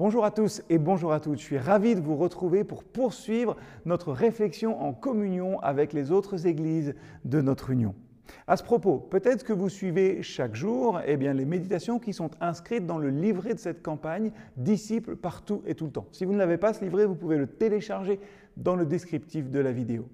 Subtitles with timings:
[0.00, 1.40] Bonjour à tous et bonjour à toutes.
[1.40, 3.54] Je suis ravi de vous retrouver pour poursuivre
[3.84, 6.94] notre réflexion en communion avec les autres églises
[7.26, 7.94] de notre union.
[8.46, 12.30] À ce propos, peut-être que vous suivez chaque jour eh bien, les méditations qui sont
[12.40, 16.06] inscrites dans le livret de cette campagne Disciples partout et tout le temps.
[16.12, 18.20] Si vous ne l'avez pas, ce livret, vous pouvez le télécharger
[18.56, 20.08] dans le descriptif de la vidéo.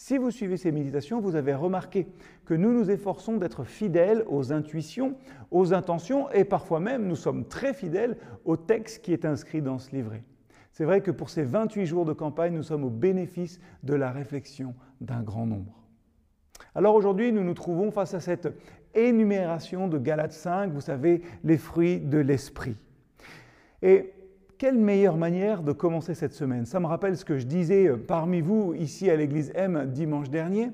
[0.00, 2.06] Si vous suivez ces méditations, vous avez remarqué
[2.44, 5.16] que nous nous efforçons d'être fidèles aux intuitions,
[5.50, 9.80] aux intentions et parfois même nous sommes très fidèles au texte qui est inscrit dans
[9.80, 10.22] ce livret.
[10.70, 14.12] C'est vrai que pour ces 28 jours de campagne, nous sommes au bénéfice de la
[14.12, 15.82] réflexion d'un grand nombre.
[16.76, 18.56] Alors aujourd'hui, nous nous trouvons face à cette
[18.94, 22.76] énumération de Galates 5, vous savez, les fruits de l'esprit.
[24.58, 26.66] Quelle meilleure manière de commencer cette semaine?
[26.66, 30.30] Ça me rappelle ce que je disais euh, parmi vous ici à l'église M dimanche
[30.30, 30.70] dernier.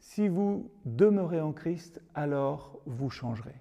[0.00, 3.54] Si vous demeurez en Christ, alors vous changerez.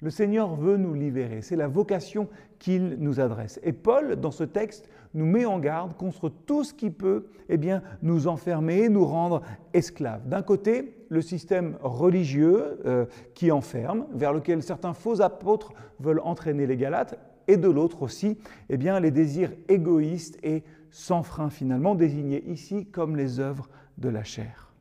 [0.00, 3.58] Le Seigneur veut nous libérer, c'est la vocation qu'il nous adresse.
[3.62, 7.56] Et Paul, dans ce texte, nous met en garde contre tout ce qui peut eh
[7.56, 10.28] bien, nous enfermer, nous rendre esclaves.
[10.28, 16.66] D'un côté, le système religieux euh, qui enferme, vers lequel certains faux apôtres veulent entraîner
[16.66, 21.94] les Galates, et de l'autre aussi eh bien, les désirs égoïstes et sans frein finalement,
[21.94, 24.72] désignés ici comme les œuvres de la chair.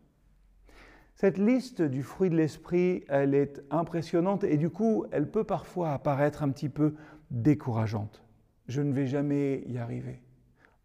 [1.16, 5.94] Cette liste du fruit de l'esprit, elle est impressionnante et du coup, elle peut parfois
[5.94, 6.96] apparaître un petit peu
[7.32, 8.24] décourageante.
[8.68, 10.22] Je ne vais jamais y arriver.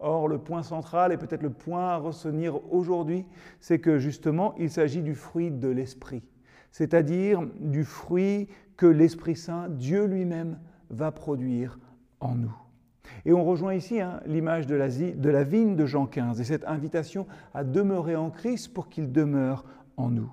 [0.01, 3.25] Or, le point central et peut-être le point à retenir aujourd'hui,
[3.61, 6.23] c'est que justement, il s'agit du fruit de l'esprit,
[6.71, 10.59] c'est-à-dire du fruit que l'Esprit Saint, Dieu lui-même,
[10.91, 11.79] va produire
[12.21, 12.55] en nous.
[13.25, 17.27] Et on rejoint ici hein, l'image de la, vigne de Jean 15 et cette invitation
[17.55, 19.65] à demeurer en Christ pour qu'il demeure
[19.97, 20.33] en nous.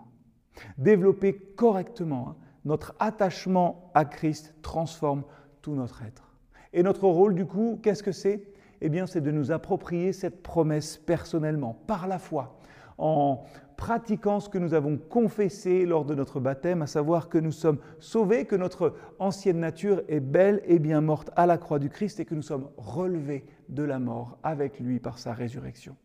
[0.78, 5.23] Développer correctement hein, notre attachement à Christ transforme
[5.61, 6.33] tout notre être.
[6.73, 8.48] Et notre rôle, du coup, qu'est-ce que c'est?
[8.81, 12.58] Eh bien, c'est de nous approprier cette promesse personnellement, par la foi,
[12.98, 13.44] en
[13.78, 17.80] pratiquant ce que nous avons confessé lors de notre baptême, à savoir que nous sommes
[17.99, 22.20] sauvés, que notre ancienne nature est belle et bien morte à la croix du Christ
[22.20, 25.95] et que nous sommes relevés de la mort avec lui par sa résurrection.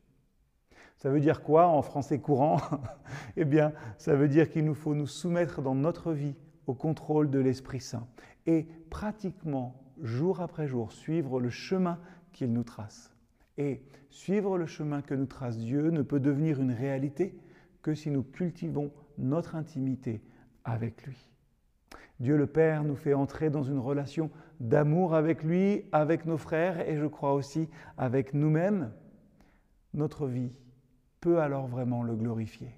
[0.96, 2.58] Ça veut dire quoi en français courant?
[3.36, 6.34] Eh bien, ça veut dire qu'il nous faut nous soumettre dans notre vie
[6.66, 8.06] au contrôle de l'Esprit Saint
[8.46, 11.98] et pratiquement, jour après jour, suivre le chemin
[12.32, 13.14] qu'il nous trace.
[13.56, 17.34] Et suivre le chemin que nous trace Dieu ne peut devenir une réalité
[17.82, 20.22] que si nous cultivons notre intimité
[20.64, 21.30] avec lui.
[22.18, 24.30] Dieu le Père nous fait entrer dans une relation
[24.60, 28.92] d'amour avec lui, avec nos frères et je crois aussi avec nous-mêmes.
[29.94, 30.52] Notre vie
[31.20, 32.74] peut alors vraiment le glorifier.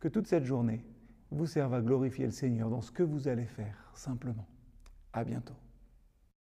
[0.00, 0.84] Que toute cette journée
[1.30, 4.46] vous serve à glorifier le Seigneur dans ce que vous allez faire simplement.
[5.12, 5.54] À bientôt.